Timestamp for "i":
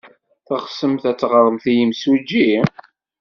1.69-1.73